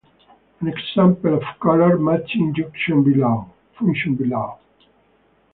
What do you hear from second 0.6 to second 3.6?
An example of color matching function below.